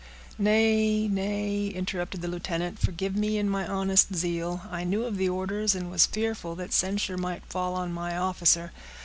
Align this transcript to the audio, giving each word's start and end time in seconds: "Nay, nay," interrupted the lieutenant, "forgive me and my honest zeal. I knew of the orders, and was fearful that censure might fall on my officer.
"Nay, 0.39 1.07
nay," 1.07 1.67
interrupted 1.67 2.23
the 2.23 2.27
lieutenant, 2.27 2.79
"forgive 2.79 3.15
me 3.15 3.37
and 3.37 3.51
my 3.51 3.67
honest 3.67 4.15
zeal. 4.15 4.63
I 4.71 4.83
knew 4.83 5.03
of 5.03 5.15
the 5.17 5.29
orders, 5.29 5.75
and 5.75 5.91
was 5.91 6.07
fearful 6.07 6.55
that 6.55 6.73
censure 6.73 7.17
might 7.19 7.45
fall 7.45 7.75
on 7.75 7.93
my 7.93 8.17
officer. 8.17 8.71